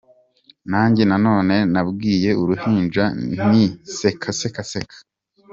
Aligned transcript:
Nanjye 0.71 1.01
noneho 1.09 1.41
nabwiye 1.73 2.31
uruhinja 2.41 3.03
nti 3.33 3.63
seka, 3.99 4.29
seka, 4.39 4.63
seka. 4.71 4.97